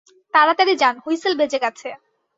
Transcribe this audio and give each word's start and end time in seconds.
তাড়াতাড়ি 0.33 0.73
যান, 0.81 0.95
হুইসেল 1.03 1.33
বেজে 1.39 1.57
গেছে। 1.63 1.89